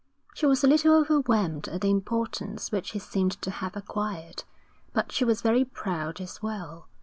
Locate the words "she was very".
5.11-5.63